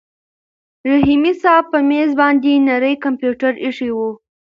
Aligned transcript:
رحیمي 0.89 1.33
صیب 1.41 1.63
په 1.71 1.79
مېز 1.89 2.09
باندې 2.21 2.51
نری 2.67 2.93
کمپیوټر 3.05 3.53
ایښی 3.63 3.89
و. 3.93 3.97